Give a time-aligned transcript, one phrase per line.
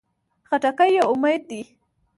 [0.47, 1.61] خټکی یو امید دی.